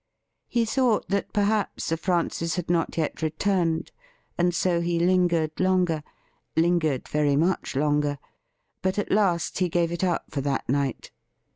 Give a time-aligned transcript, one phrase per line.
[0.47, 3.89] He thought that perhaps Sir Francis had not yet retmned,
[4.35, 6.01] and so he lingered longer—
[6.57, 8.17] ^lingered very much longer;
[8.81, 11.11] but at last he gave it up for that night.